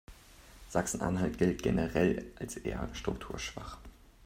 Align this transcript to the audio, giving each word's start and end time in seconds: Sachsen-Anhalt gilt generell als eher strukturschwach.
Sachsen-Anhalt 0.67 1.37
gilt 1.37 1.61
generell 1.61 2.25
als 2.39 2.57
eher 2.57 2.89
strukturschwach. 2.95 3.77